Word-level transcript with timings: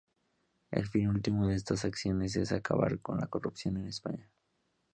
El 0.71 0.87
fin 0.87 1.09
último 1.09 1.45
de 1.45 1.53
estas 1.53 1.85
acciones 1.85 2.35
es 2.35 2.51
acabar 2.53 2.97
con 3.01 3.19
la 3.19 3.27
corrupción 3.27 3.77
en 3.77 3.85
España. 3.85 4.31